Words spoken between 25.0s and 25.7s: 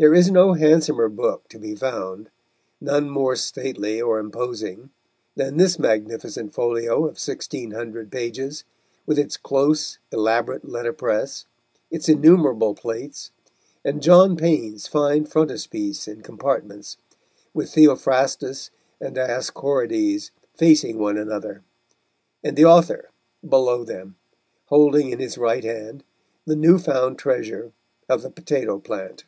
in his right